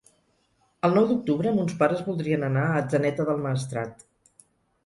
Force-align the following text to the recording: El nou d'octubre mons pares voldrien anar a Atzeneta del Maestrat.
El 0.87 0.95
nou 0.99 1.05
d'octubre 1.11 1.51
mons 1.59 1.75
pares 1.83 2.01
voldrien 2.07 2.47
anar 2.49 2.65
a 2.71 2.81
Atzeneta 2.81 3.29
del 3.29 3.45
Maestrat. 3.47 4.07